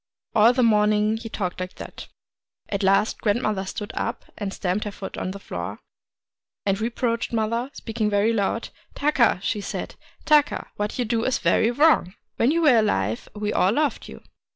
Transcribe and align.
All 0.33 0.51
the 0.51 0.63
morning 0.63 1.17
he 1.17 1.29
talked 1.29 1.59
like 1.59 1.75
that. 1.75 2.07
At 2.69 2.81
last 2.81 3.21
grandmother 3.21 3.67
stood 3.67 3.91
up, 3.93 4.25
and 4.35 4.51
stamped 4.51 4.85
her 4.85 4.91
foot 4.91 5.15
on 5.15 5.29
the 5.29 5.37
floor, 5.37 5.77
and 6.65 6.81
reproached 6.81 7.31
mother,— 7.31 7.69
speaking 7.73 8.09
very 8.09 8.33
loud.' 8.33 8.69
Taka!' 8.95 9.39
she 9.43 9.61
said,' 9.61 9.93
Taka, 10.25 10.71
what 10.75 10.97
you 10.97 11.05
do 11.05 11.23
is 11.23 11.37
very 11.37 11.69
wrong. 11.69 12.15
When 12.37 12.49
you 12.49 12.63
were 12.63 12.77
alive 12.79 13.29
we 13.35 13.53
all 13.53 13.73
loved 13.73 14.07
you. 14.09 14.23